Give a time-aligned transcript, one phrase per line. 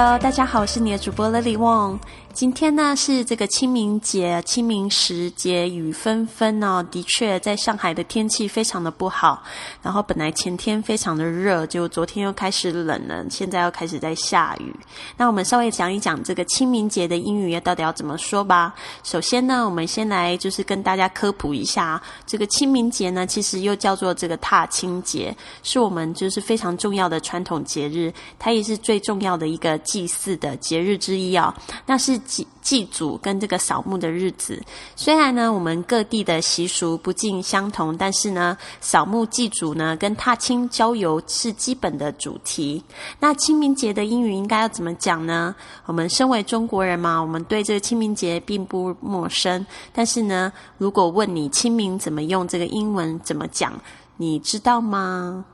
[0.00, 1.98] Hello，大家好，我是你的主播 Lily Wong。
[2.32, 6.80] 今天呢是这个清明节，清明时节雨纷纷哦。
[6.88, 9.42] 的确，在上海的天气非常的不好。
[9.82, 14.72] 然后本来前天非常的热，就昨天又开始冷了，现在又开始在下雨。
[15.16, 18.72] 那我们稍微讲一讲这个清明节的英语到底要怎么说吧。
[19.02, 29.76] 首先呢，我们先来就是跟大家科普一下，这个清明节呢，其实又叫做这个踏青节，是我们就是非常重要的传统节日，它也是最重要的一个。
[29.88, 31.54] 祭祀的节日之一哦，
[31.86, 34.62] 那是祭祭祖跟这个扫墓的日子。
[34.94, 42.84] 虽然呢，我们各地的习俗不尽相同，但是呢，扫墓祭祖呢，跟踏青郊游是基本的主题。
[43.18, 45.54] 那清明节的英语应该要怎么讲呢？
[45.86, 49.64] 我们身为中国人嘛，我们对这个清明节并不陌生。
[49.94, 53.72] 但是呢，如果问你清明怎么用这个英文怎么讲，
[54.18, 55.46] 你知道吗？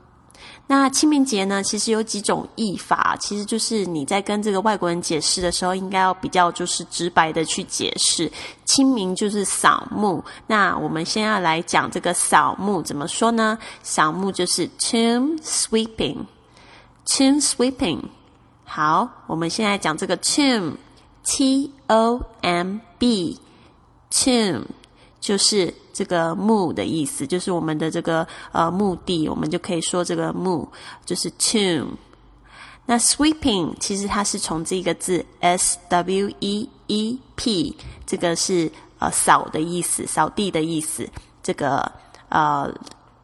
[0.67, 8.31] 那清明节呢，其实有几种译法，其实就是你在跟这个外国人解释的时候，应该要比较就是直白的去解释。
[8.65, 13.57] 清明就是扫墓，那我们先要来讲这个扫墓怎么说呢？
[13.83, 18.01] 扫墓就是 tomb sweeping，tomb sweeping。
[18.63, 24.63] 好，我们现在讲这个 tomb，t o m b，tomb
[25.25, 25.73] 就是。
[25.97, 30.67] 这个墓的意思就是我们的这个呃墓地，我们就可以说这个墓
[31.05, 31.87] 就是 tomb。
[32.85, 41.07] 那 sweeping 其实它是从这个字 s w e e p，这个是呃扫的意思，扫地的意思，
[41.41, 41.89] 这个
[42.27, 42.69] 呃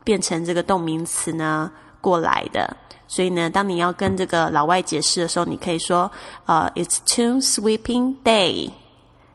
[0.05, 2.77] 变成这个动名词呢过来的。
[3.05, 6.09] 所以呢，当你要跟这个老外解释的时候，你可以说
[6.45, 8.71] 呃 it's tomb sweeping day。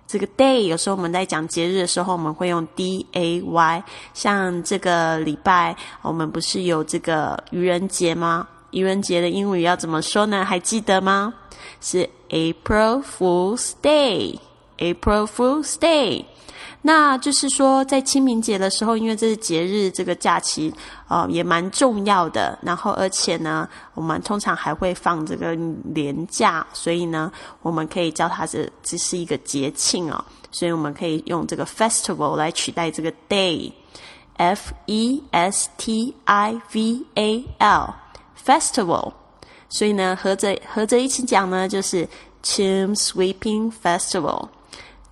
[0.07, 3.85] 这个 day 有时候我们在讲节日的时候，我们会用 d a y。
[4.15, 8.47] 像这个礼拜，我们不是有这个愚人节吗？
[8.71, 10.45] 愚人节的英语要怎么说呢？
[10.45, 11.35] 还记得吗？
[11.81, 14.39] 是 April Fool's Day。
[14.79, 16.25] April Fool's Day。
[16.83, 20.73] 那就是说，在清明节的时候，因为这是节日，这个假期，
[21.09, 22.57] 呃，也蛮重要的。
[22.63, 27.33] 然后，而且呢，我们通常还会放这个年假，所以呢，
[27.63, 30.25] 我们可以叫它是这是一个节庆哦。
[30.53, 39.13] 所以我们可以用这个 festival 来取代这个 day，f e s t i v a l，festival。
[39.69, 42.09] 所以呢，合着合着一起讲呢，就是
[42.45, 44.49] Tomb Sweeping Festival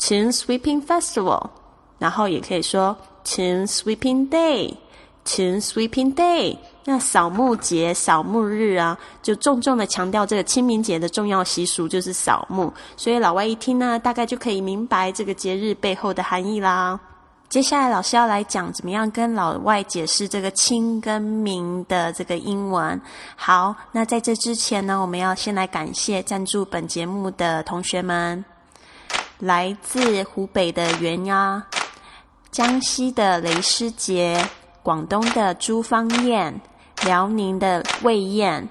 [0.04, 1.50] Festival，Tomb Sweeping Festival。
[1.98, 6.58] 然后也可以说 Tomb Sweeping Day，Tomb Sweeping Day。
[6.84, 12.70] 那扫墓节、扫墓日啊，就重重的强调这个清明节的重要习俗就是扫墓。
[12.94, 17.00] 所以老外一听呢，大概就可以明白这个节日背后的含义啦。
[17.48, 23.00] 接下来老师要来讲怎么样跟老外解释这个清跟明的这个英文。
[23.36, 28.44] 好，那在这之前呢，我们要先来感谢赞助本节目的同学们，
[29.38, 31.62] 来自湖北的袁丫。
[32.50, 34.40] 江西的雷师杰，
[34.82, 36.60] 广东的朱芳燕，
[37.04, 38.68] 辽宁的魏燕，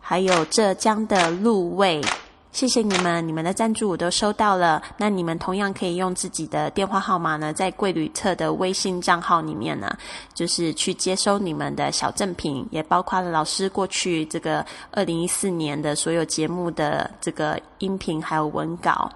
[0.00, 2.02] 还有浙江的陆卫，
[2.50, 4.82] 谢谢你们，你们的赞助我都收到了。
[4.96, 9.96] 那你们同样可以用自己的电话号码呢，在贵旅特的微信账号里面呢，
[10.34, 19.08] 就是去接收你们的小赠品，也包括了老师过去这个二零一四年的所有节目的这个音频还有文稿。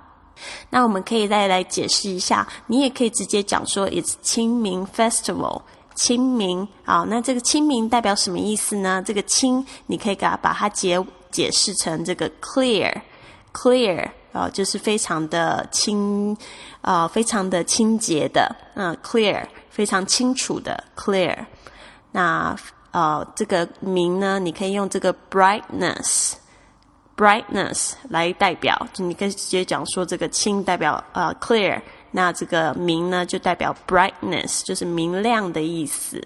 [0.71, 5.63] 那我们可以再来解释一下，你也可以直接讲说，It's 清明 Festival，
[5.95, 7.05] 清明啊。
[7.09, 9.03] 那这个清明代表什么意思呢？
[9.05, 16.37] 这个清，你可以给它把它解解释成这个 clear，clear 啊，就是非常的清
[16.81, 21.37] 啊，非常的清洁的，嗯，clear 非常清楚的 clear。
[22.13, 22.57] 那
[22.93, 26.35] 呃，这个明呢，你可以用这个 brightness。
[27.17, 31.81] Brightness 来代表，就你可以直接讲说这个清代表呃 clear，
[32.11, 36.21] 那这个明呢就代表 brightness，就是明亮的意思。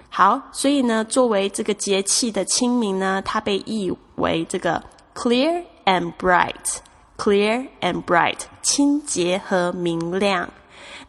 [0.09, 4.83] 好，所以呢，作为这个节气的清明呢，它被译为这个
[5.15, 6.79] clear and bright
[7.17, 10.49] Clear and bright，清洁和明亮。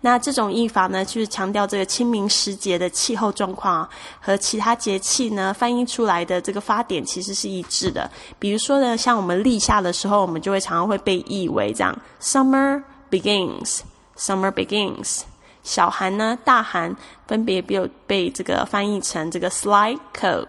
[0.00, 3.88] 那这种译法呢，就是强调这个清明时节的气候状况
[4.20, 8.08] 和其他节气呢翻译出来的这个发点其实是一致的。
[8.38, 15.22] 比如说呢，像我们立夏的时候，我们就会常常会被译为这样：Summer begins，Summer begins。
[15.64, 16.96] 小寒呢，大寒
[17.26, 20.46] 分别被被这个翻译成这个 slight cold，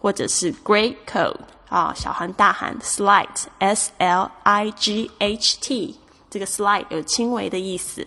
[0.00, 1.36] 或者是 great cold
[1.68, 1.92] 啊。
[1.94, 5.96] 小寒、大寒，slight，s l i g h t，
[6.30, 8.06] 这个 slight 有轻微的意思。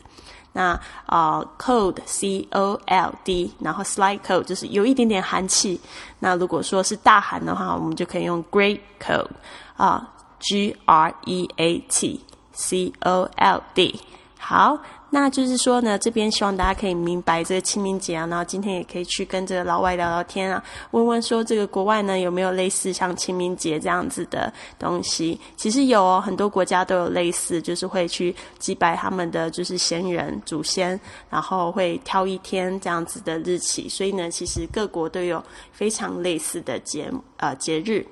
[0.54, 5.80] 那啊，cold c o l d，然后 slight cold 就是有一点点寒气。
[6.20, 9.30] 那如果说是大寒的话，我们就可以用 great cold
[9.78, 10.10] 啊
[10.40, 12.20] ，g r e a t
[12.52, 14.00] c o l d。
[14.40, 14.80] 好。
[15.12, 25.40] 那就是说呢，这边希望大家可以明白这个清明节啊，然后今天也可以去跟这个老外聊聊天啊，问问说这个国外呢有没有类似像清明节这样子的东西？
[25.58, 33.90] 其实有哦，很多国家都有类似，就是会去祭拜他们的就是先人祖先，然后会挑一天这样子的日期。
[33.90, 38.06] 所以呢，其实各国都有非常类似的节呃节日。